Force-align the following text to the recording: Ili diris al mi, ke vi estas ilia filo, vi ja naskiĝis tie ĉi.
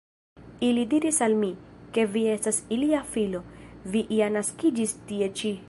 Ili 0.67 0.85
diris 0.93 1.19
al 1.25 1.35
mi, 1.41 1.49
ke 1.97 2.05
vi 2.15 2.23
estas 2.37 2.61
ilia 2.77 3.03
filo, 3.13 3.43
vi 3.97 4.03
ja 4.21 4.31
naskiĝis 4.39 4.97
tie 5.11 5.33
ĉi. 5.43 5.57